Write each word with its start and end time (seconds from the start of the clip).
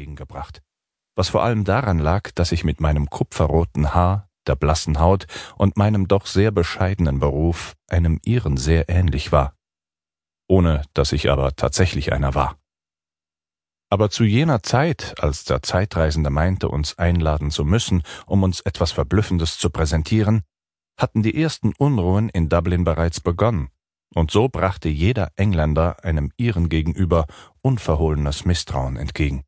entgegengebracht, 0.00 0.62
was 1.14 1.28
vor 1.28 1.42
allem 1.42 1.64
daran 1.64 1.98
lag, 1.98 2.30
dass 2.32 2.52
ich 2.52 2.64
mit 2.64 2.80
meinem 2.80 3.10
kupferroten 3.10 3.94
Haar, 3.94 4.28
der 4.46 4.56
blassen 4.56 4.98
Haut 4.98 5.26
und 5.56 5.76
meinem 5.76 6.08
doch 6.08 6.26
sehr 6.26 6.50
bescheidenen 6.50 7.20
Beruf 7.20 7.74
einem 7.88 8.18
ihren 8.24 8.56
sehr 8.56 8.88
ähnlich 8.88 9.30
war, 9.30 9.54
ohne 10.48 10.82
dass 10.94 11.12
ich 11.12 11.30
aber 11.30 11.54
tatsächlich 11.54 12.12
einer 12.12 12.34
war. 12.34 12.56
Aber 13.92 14.08
zu 14.08 14.24
jener 14.24 14.62
Zeit, 14.62 15.16
als 15.18 15.44
der 15.44 15.62
Zeitreisende 15.62 16.30
meinte, 16.30 16.68
uns 16.68 16.96
einladen 16.96 17.50
zu 17.50 17.64
müssen, 17.64 18.02
um 18.24 18.42
uns 18.42 18.60
etwas 18.60 18.92
Verblüffendes 18.92 19.58
zu 19.58 19.68
präsentieren, 19.68 20.42
hatten 20.96 21.22
die 21.22 21.40
ersten 21.40 21.72
Unruhen 21.76 22.28
in 22.28 22.48
Dublin 22.48 22.84
bereits 22.84 23.20
begonnen, 23.20 23.68
und 24.14 24.30
so 24.30 24.48
brachte 24.48 24.88
jeder 24.88 25.32
Engländer 25.36 26.04
einem 26.04 26.32
Iren 26.36 26.68
gegenüber 26.68 27.26
unverhohlenes 27.62 28.44
Misstrauen 28.44 28.96
entgegen. 28.96 29.44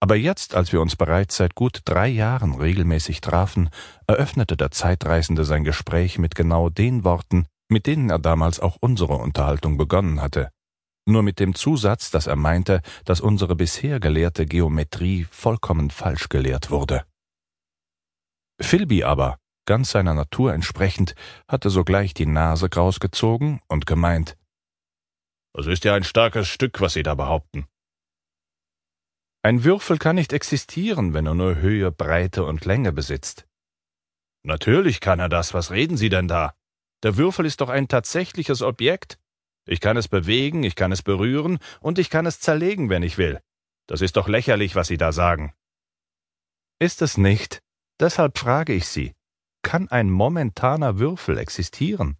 Aber 0.00 0.14
jetzt, 0.14 0.54
als 0.54 0.72
wir 0.72 0.80
uns 0.80 0.94
bereits 0.94 1.36
seit 1.36 1.54
gut 1.54 1.80
drei 1.84 2.08
Jahren 2.08 2.54
regelmäßig 2.54 3.20
trafen, 3.20 3.70
eröffnete 4.06 4.56
der 4.56 4.70
Zeitreisende 4.70 5.44
sein 5.44 5.64
Gespräch 5.64 6.18
mit 6.18 6.34
genau 6.34 6.68
den 6.68 7.02
Worten, 7.02 7.46
mit 7.68 7.86
denen 7.86 8.08
er 8.08 8.18
damals 8.18 8.60
auch 8.60 8.76
unsere 8.80 9.14
Unterhaltung 9.14 9.76
begonnen 9.76 10.20
hatte, 10.20 10.50
nur 11.08 11.22
mit 11.22 11.40
dem 11.40 11.54
Zusatz, 11.54 12.10
dass 12.10 12.26
er 12.26 12.36
meinte, 12.36 12.82
dass 13.04 13.20
unsere 13.20 13.56
bisher 13.56 13.98
gelehrte 13.98 14.46
Geometrie 14.46 15.26
vollkommen 15.30 15.90
falsch 15.90 16.28
gelehrt 16.28 16.70
wurde. 16.70 17.04
Philby 18.60 19.04
aber, 19.04 19.38
ganz 19.66 19.90
seiner 19.90 20.14
Natur 20.14 20.52
entsprechend, 20.52 21.14
hatte 21.48 21.70
sogleich 21.70 22.14
die 22.14 22.26
Nase 22.26 22.68
kraus 22.68 23.00
gezogen 23.00 23.60
und 23.68 23.86
gemeint, 23.86 24.36
Das 25.54 25.66
ist 25.66 25.84
ja 25.84 25.94
ein 25.94 26.04
starkes 26.04 26.46
Stück, 26.46 26.80
was 26.80 26.92
Sie 26.92 27.02
da 27.02 27.14
behaupten. 27.14 27.66
Ein 29.48 29.64
Würfel 29.64 29.96
kann 29.96 30.16
nicht 30.16 30.34
existieren, 30.34 31.14
wenn 31.14 31.24
er 31.24 31.32
nur 31.32 31.56
Höhe, 31.56 31.90
Breite 31.90 32.44
und 32.44 32.66
Länge 32.66 32.92
besitzt. 32.92 33.46
Natürlich 34.42 35.00
kann 35.00 35.20
er 35.20 35.30
das, 35.30 35.54
was 35.54 35.70
reden 35.70 35.96
Sie 35.96 36.10
denn 36.10 36.28
da? 36.28 36.52
Der 37.02 37.16
Würfel 37.16 37.46
ist 37.46 37.62
doch 37.62 37.70
ein 37.70 37.88
tatsächliches 37.88 38.60
Objekt. 38.60 39.18
Ich 39.66 39.80
kann 39.80 39.96
es 39.96 40.06
bewegen, 40.06 40.64
ich 40.64 40.74
kann 40.74 40.92
es 40.92 41.02
berühren 41.02 41.60
und 41.80 41.98
ich 41.98 42.10
kann 42.10 42.26
es 42.26 42.40
zerlegen, 42.40 42.90
wenn 42.90 43.02
ich 43.02 43.16
will. 43.16 43.40
Das 43.86 44.02
ist 44.02 44.18
doch 44.18 44.28
lächerlich, 44.28 44.74
was 44.74 44.88
Sie 44.88 44.98
da 44.98 45.12
sagen. 45.12 45.54
Ist 46.78 47.00
es 47.00 47.16
nicht? 47.16 47.62
Deshalb 47.98 48.36
frage 48.36 48.74
ich 48.74 48.86
Sie, 48.86 49.14
kann 49.62 49.88
ein 49.88 50.10
momentaner 50.10 50.98
Würfel 50.98 51.38
existieren? 51.38 52.18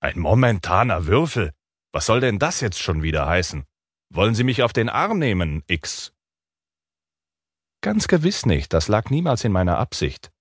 Ein 0.00 0.18
momentaner 0.18 1.06
Würfel? 1.06 1.54
Was 1.90 2.04
soll 2.04 2.20
denn 2.20 2.38
das 2.38 2.60
jetzt 2.60 2.80
schon 2.80 3.02
wieder 3.02 3.26
heißen? 3.26 3.64
Wollen 4.10 4.34
Sie 4.34 4.44
mich 4.44 4.62
auf 4.62 4.72
den 4.72 4.88
Arm 4.88 5.18
nehmen, 5.18 5.62
X? 5.66 6.12
Ganz 7.80 8.08
gewiss 8.08 8.46
nicht, 8.46 8.72
das 8.72 8.88
lag 8.88 9.10
niemals 9.10 9.44
in 9.44 9.52
meiner 9.52 9.78
Absicht. 9.78 10.32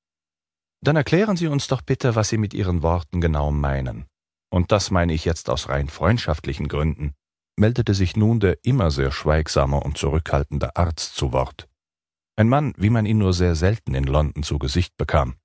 Dann 0.82 0.96
erklären 0.96 1.38
Sie 1.38 1.48
uns 1.48 1.68
doch 1.68 1.82
bitte, 1.82 2.16
was 2.16 2.30
Sie 2.30 2.38
mit 2.38 2.54
Ihren 2.54 2.82
Worten 2.82 3.22
genau 3.22 3.52
meinen 3.52 4.08
und 4.50 4.72
das 4.72 4.92
meine 4.92 5.14
ich 5.14 5.26
jetzt 5.26 5.50
aus 5.50 5.70
rein 5.70 5.88
freundschaftlichen 5.88 6.68
Gründen, 6.68 7.14
meldete 7.58 7.94
sich 7.94 8.16
nun 8.16 8.40
der 8.40 8.64
immer 8.64 8.92
sehr 8.92 9.12
schweigsame 9.12 9.80
und 9.80 9.98
zurückhaltende 9.98 10.76
Arzt 10.76 11.16
zu 11.16 11.32
Wort. 11.32 11.68
Ein 12.36 12.50
Mann, 12.50 12.73
wie 12.78 12.90
man 12.90 13.06
ihn 13.06 13.18
nur 13.18 13.34
sehr 13.34 13.56
selten 13.56 13.95
in 13.95 14.04
London 14.04 14.44
zu 14.44 14.60
Gesicht 14.60 14.95
bekam. 14.98 15.36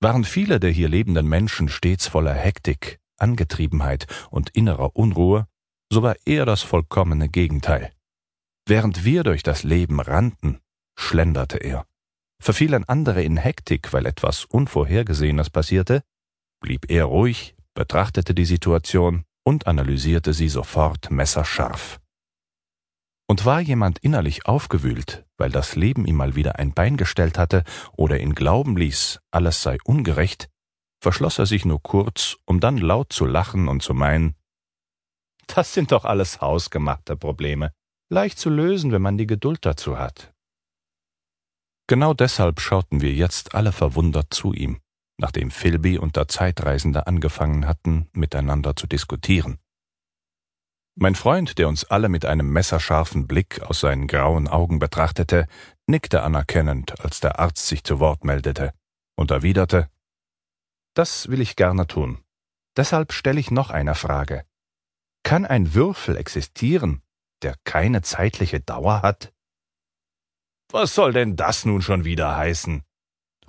Waren 0.00 0.24
viele 0.24 0.58
der 0.60 0.70
hier 0.70 0.88
lebenden 0.88 1.28
Menschen 1.28 1.68
stets 1.68 2.08
voller 2.08 2.34
Hektik, 2.34 3.00
Angetriebenheit 3.18 4.06
und 4.30 4.50
innerer 4.50 4.96
Unruhe, 4.96 5.46
so 5.92 6.02
war 6.02 6.16
er 6.24 6.46
das 6.46 6.62
vollkommene 6.62 7.28
Gegenteil. 7.28 7.92
Während 8.66 9.04
wir 9.04 9.24
durch 9.24 9.42
das 9.42 9.64
Leben 9.64 10.00
rannten, 10.00 10.60
schlenderte 10.96 11.58
er. 11.58 11.86
Verfielen 12.40 12.84
andere 12.84 13.22
in 13.22 13.36
Hektik, 13.36 13.92
weil 13.92 14.06
etwas 14.06 14.44
Unvorhergesehenes 14.44 15.50
passierte, 15.50 16.02
blieb 16.60 16.90
er 16.90 17.04
ruhig, 17.04 17.54
betrachtete 17.74 18.34
die 18.34 18.44
Situation 18.44 19.24
und 19.44 19.66
analysierte 19.66 20.32
sie 20.32 20.48
sofort 20.48 21.10
messerscharf. 21.10 22.00
Und 23.26 23.44
war 23.44 23.60
jemand 23.60 23.98
innerlich 23.98 24.46
aufgewühlt, 24.46 25.24
weil 25.36 25.50
das 25.50 25.76
Leben 25.76 26.06
ihm 26.06 26.16
mal 26.16 26.34
wieder 26.34 26.58
ein 26.58 26.72
Bein 26.72 26.96
gestellt 26.96 27.38
hatte 27.38 27.64
oder 27.96 28.20
ihn 28.20 28.34
glauben 28.34 28.76
ließ, 28.76 29.20
alles 29.30 29.62
sei 29.62 29.78
ungerecht, 29.84 30.48
verschloss 31.00 31.38
er 31.38 31.46
sich 31.46 31.64
nur 31.64 31.82
kurz, 31.82 32.36
um 32.44 32.60
dann 32.60 32.78
laut 32.78 33.12
zu 33.12 33.24
lachen 33.24 33.68
und 33.68 33.82
zu 33.82 33.94
meinen, 33.94 34.34
das 35.54 35.74
sind 35.74 35.92
doch 35.92 36.04
alles 36.04 36.40
hausgemachte 36.40 37.16
Probleme, 37.16 37.72
leicht 38.08 38.38
zu 38.38 38.50
lösen, 38.50 38.92
wenn 38.92 39.02
man 39.02 39.18
die 39.18 39.26
Geduld 39.26 39.64
dazu 39.64 39.98
hat. 39.98 40.32
Genau 41.86 42.14
deshalb 42.14 42.60
schauten 42.60 43.00
wir 43.00 43.12
jetzt 43.12 43.54
alle 43.54 43.72
verwundert 43.72 44.32
zu 44.32 44.52
ihm 44.52 44.80
nachdem 45.20 45.50
Philby 45.50 45.98
und 45.98 46.16
der 46.16 46.26
Zeitreisende 46.26 47.06
angefangen 47.06 47.66
hatten, 47.66 48.08
miteinander 48.12 48.74
zu 48.74 48.86
diskutieren. 48.86 49.58
Mein 50.96 51.14
Freund, 51.14 51.58
der 51.58 51.68
uns 51.68 51.84
alle 51.84 52.08
mit 52.08 52.24
einem 52.24 52.52
messerscharfen 52.52 53.26
Blick 53.26 53.62
aus 53.62 53.80
seinen 53.80 54.06
grauen 54.06 54.48
Augen 54.48 54.80
betrachtete, 54.80 55.46
nickte 55.86 56.22
anerkennend, 56.22 57.00
als 57.00 57.20
der 57.20 57.38
Arzt 57.38 57.66
sich 57.66 57.84
zu 57.84 58.00
Wort 58.00 58.24
meldete, 58.24 58.72
und 59.16 59.30
erwiderte 59.30 59.88
Das 60.94 61.28
will 61.28 61.40
ich 61.40 61.54
gerne 61.54 61.86
tun. 61.86 62.18
Deshalb 62.76 63.12
stelle 63.12 63.40
ich 63.40 63.50
noch 63.50 63.70
eine 63.70 63.94
Frage. 63.94 64.44
Kann 65.22 65.46
ein 65.46 65.74
Würfel 65.74 66.16
existieren, 66.16 67.02
der 67.42 67.56
keine 67.64 68.02
zeitliche 68.02 68.60
Dauer 68.60 69.02
hat? 69.02 69.32
Was 70.72 70.94
soll 70.94 71.12
denn 71.12 71.36
das 71.36 71.64
nun 71.64 71.82
schon 71.82 72.04
wieder 72.04 72.36
heißen? 72.36 72.82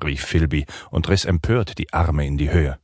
rief 0.04 0.26
Philby 0.26 0.66
und 0.90 1.08
riss 1.09 1.26
empört 1.26 1.78
die 1.78 1.94
Arme 1.94 2.26
in 2.26 2.38
die 2.38 2.50
Höhe. 2.50 2.80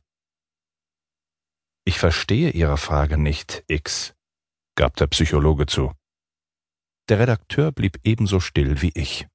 Ich 1.84 1.98
verstehe 1.98 2.50
Ihre 2.50 2.76
Frage 2.76 3.18
nicht, 3.18 3.64
X, 3.66 4.14
gab 4.76 4.96
der 4.96 5.06
Psychologe 5.08 5.66
zu. 5.66 5.92
Der 7.08 7.18
Redakteur 7.18 7.72
blieb 7.72 7.98
ebenso 8.04 8.40
still 8.40 8.82
wie 8.82 8.92
ich. 8.94 9.26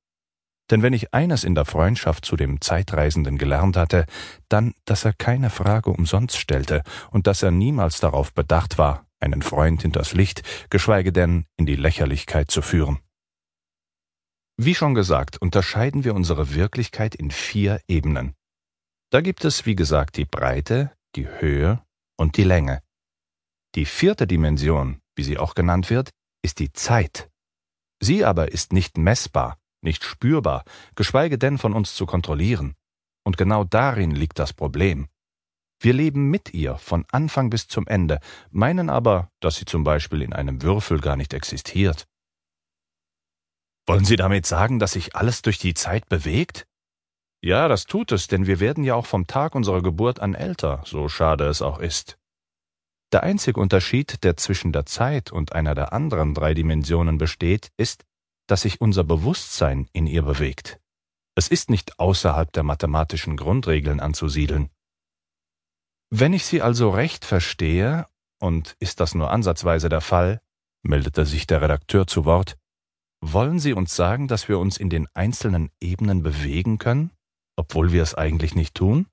Denn 0.69 0.81
wenn 0.81 0.93
ich 0.93 1.13
eines 1.13 1.43
in 1.43 1.55
der 1.55 1.65
Freundschaft 1.65 2.25
zu 2.25 2.35
dem 2.35 2.61
Zeitreisenden 2.61 3.37
gelernt 3.37 3.75
hatte, 3.75 4.05
dann, 4.47 4.73
dass 4.85 5.03
er 5.03 5.13
keine 5.13 5.49
Frage 5.49 5.89
umsonst 5.89 6.37
stellte 6.37 6.83
und 7.11 7.27
dass 7.27 7.43
er 7.43 7.51
niemals 7.51 7.99
darauf 7.99 8.33
bedacht 8.33 8.77
war, 8.77 9.05
einen 9.23 9.41
Freund 9.41 9.81
hinters 9.81 10.13
Licht, 10.13 10.43
geschweige 10.69 11.11
denn 11.11 11.45
in 11.57 11.65
die 11.65 11.75
Lächerlichkeit 11.75 12.51
zu 12.51 12.61
führen. 12.61 12.99
Wie 14.57 14.75
schon 14.75 14.93
gesagt, 14.93 15.41
unterscheiden 15.41 16.03
wir 16.03 16.13
unsere 16.13 16.53
Wirklichkeit 16.53 17.15
in 17.15 17.31
vier 17.31 17.81
Ebenen. 17.87 18.35
Da 19.09 19.21
gibt 19.21 19.45
es, 19.45 19.65
wie 19.65 19.75
gesagt, 19.75 20.17
die 20.17 20.25
Breite, 20.25 20.91
die 21.15 21.27
Höhe 21.27 21.81
und 22.17 22.37
die 22.37 22.43
Länge. 22.43 22.81
Die 23.75 23.85
vierte 23.85 24.27
Dimension, 24.27 25.01
wie 25.15 25.23
sie 25.23 25.39
auch 25.39 25.55
genannt 25.55 25.89
wird, 25.89 26.11
ist 26.43 26.59
die 26.59 26.71
Zeit. 26.71 27.29
Sie 27.99 28.25
aber 28.25 28.51
ist 28.51 28.73
nicht 28.73 28.97
messbar, 28.97 29.57
nicht 29.81 30.03
spürbar, 30.03 30.63
geschweige 30.95 31.37
denn 31.37 31.57
von 31.57 31.73
uns 31.73 31.95
zu 31.95 32.05
kontrollieren. 32.05 32.75
Und 33.23 33.37
genau 33.37 33.63
darin 33.63 34.11
liegt 34.11 34.37
das 34.37 34.53
Problem. 34.53 35.07
Wir 35.83 35.91
leben 35.91 36.29
mit 36.29 36.53
ihr 36.53 36.77
von 36.77 37.03
Anfang 37.11 37.49
bis 37.49 37.67
zum 37.67 37.85
Ende, 37.87 38.21
meinen 38.51 38.89
aber, 38.89 39.29
dass 39.41 39.57
sie 39.57 39.65
zum 39.65 39.83
Beispiel 39.83 40.21
in 40.21 40.31
einem 40.31 40.61
Würfel 40.61 41.01
gar 41.01 41.17
nicht 41.17 41.33
existiert. 41.33 42.07
Wollen 43.85 44.05
Sie 44.05 44.15
damit 44.15 44.45
sagen, 44.45 44.79
dass 44.79 44.93
sich 44.93 45.13
alles 45.17 45.41
durch 45.41 45.59
die 45.59 45.73
Zeit 45.73 46.07
bewegt? 46.07 46.65
Ja, 47.41 47.67
das 47.67 47.83
tut 47.83 48.13
es, 48.13 48.27
denn 48.27 48.47
wir 48.47 48.61
werden 48.61 48.85
ja 48.85 48.95
auch 48.95 49.05
vom 49.05 49.27
Tag 49.27 49.55
unserer 49.55 49.81
Geburt 49.81 50.21
an 50.21 50.35
älter, 50.35 50.81
so 50.85 51.09
schade 51.09 51.47
es 51.47 51.61
auch 51.61 51.79
ist. 51.79 52.17
Der 53.11 53.23
einzige 53.23 53.59
Unterschied, 53.59 54.23
der 54.23 54.37
zwischen 54.37 54.71
der 54.71 54.85
Zeit 54.85 55.33
und 55.33 55.51
einer 55.51 55.75
der 55.75 55.91
anderen 55.91 56.33
drei 56.33 56.53
Dimensionen 56.53 57.17
besteht, 57.17 57.73
ist, 57.75 58.05
dass 58.47 58.61
sich 58.61 58.79
unser 58.79 59.03
Bewusstsein 59.03 59.89
in 59.91 60.07
ihr 60.07 60.23
bewegt. 60.23 60.79
Es 61.35 61.49
ist 61.49 61.69
nicht 61.69 61.99
außerhalb 61.99 62.53
der 62.53 62.63
mathematischen 62.63 63.35
Grundregeln 63.35 63.99
anzusiedeln. 63.99 64.69
Wenn 66.15 66.33
ich 66.33 66.45
Sie 66.45 66.61
also 66.61 66.91
recht 66.91 67.25
verstehe, 67.25 68.05
und 68.39 68.75
ist 68.77 68.99
das 68.99 69.15
nur 69.15 69.31
ansatzweise 69.31 69.89
der 69.89 69.99
Fall, 69.99 70.41
meldete 70.83 71.25
sich 71.25 71.47
der 71.47 71.63
Redakteur 71.63 72.05
zu 72.05 72.23
Wort, 72.23 72.55
wollen 73.19 73.57
Sie 73.57 73.73
uns 73.73 73.95
sagen, 73.95 74.27
dass 74.27 74.47
wir 74.47 74.59
uns 74.59 74.77
in 74.77 74.91
den 74.91 75.07
einzelnen 75.15 75.71
Ebenen 75.81 76.21
bewegen 76.21 76.77
können, 76.77 77.09
obwohl 77.55 77.91
wir 77.91 78.03
es 78.03 78.13
eigentlich 78.13 78.53
nicht 78.53 78.75
tun? 78.75 79.07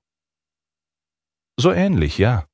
So 1.59 1.71
ähnlich, 1.71 2.19
ja. 2.19 2.45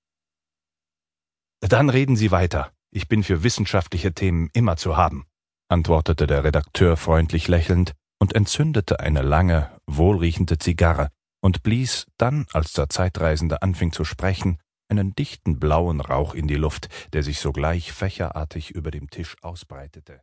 Dann 1.60 1.90
reden 1.90 2.16
Sie 2.16 2.32
weiter. 2.32 2.72
Ich 2.90 3.10
bin 3.10 3.24
für 3.24 3.44
wissenschaftliche 3.44 4.14
Themen 4.14 4.50
immer 4.54 4.78
zu 4.78 4.96
haben, 4.96 5.26
antwortete 5.68 6.26
der 6.26 6.46
Redakteur 6.46 6.96
freundlich 6.96 7.50
lächelnd 7.50 7.96
und 8.18 8.34
entzündete 8.34 9.02
eine 9.02 9.24
lange, 9.24 9.78
wohlriechende 9.88 10.58
Zigarre 10.58 11.10
und 11.48 11.64
blies 11.64 12.06
dann, 12.18 12.46
als 12.52 12.74
der 12.74 12.90
Zeitreisende 12.90 13.62
anfing 13.62 13.94
zu 13.94 14.04
sprechen, 14.04 14.58
einen 14.90 15.16
dichten 15.16 15.62
blauen 15.62 16.02
Rauch 16.02 16.34
in 16.34 16.46
die 16.46 16.56
Luft, 16.56 16.90
der 17.14 17.24
sich 17.24 17.40
sogleich 17.40 17.94
fächerartig 17.94 18.72
über 18.72 18.92
dem 18.92 19.10
Tisch 19.10 19.38
ausbreitete. 19.42 20.20